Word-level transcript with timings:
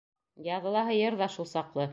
Яҙылаһы 0.47 0.97
йыр 1.03 1.21
ҙа 1.23 1.31
шул 1.37 1.53
саҡлы. 1.55 1.89